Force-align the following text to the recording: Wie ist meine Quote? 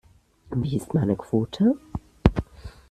Wie 0.49 0.77
ist 0.77 0.95
meine 0.95 1.15
Quote? 1.15 1.75